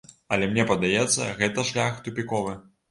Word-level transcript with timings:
Але 0.37 0.47
мне 0.53 0.65
падаецца, 0.71 1.29
гэта 1.43 1.69
шлях 1.73 2.05
тупіковы. 2.09 2.63